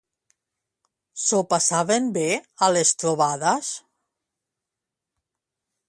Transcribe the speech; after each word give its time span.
S'ho 1.23 1.41
passaven 1.51 2.09
bé 2.17 2.25
a 2.69 2.71
les 2.77 2.95
trobades? 3.03 3.71